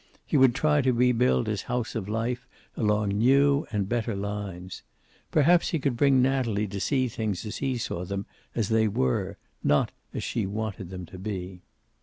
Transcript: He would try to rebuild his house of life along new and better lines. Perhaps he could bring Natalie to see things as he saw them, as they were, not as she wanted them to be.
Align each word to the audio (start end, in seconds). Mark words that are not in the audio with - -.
He 0.25 0.35
would 0.35 0.55
try 0.55 0.81
to 0.81 0.93
rebuild 0.93 1.45
his 1.45 1.61
house 1.61 1.93
of 1.93 2.09
life 2.09 2.47
along 2.75 3.09
new 3.09 3.67
and 3.71 3.87
better 3.87 4.15
lines. 4.15 4.81
Perhaps 5.29 5.69
he 5.69 5.77
could 5.77 5.95
bring 5.95 6.23
Natalie 6.23 6.65
to 6.69 6.79
see 6.79 7.07
things 7.07 7.45
as 7.45 7.57
he 7.57 7.77
saw 7.77 8.03
them, 8.03 8.25
as 8.55 8.69
they 8.69 8.87
were, 8.87 9.37
not 9.63 9.91
as 10.11 10.23
she 10.23 10.47
wanted 10.47 10.89
them 10.89 11.05
to 11.05 11.19
be. 11.19 11.61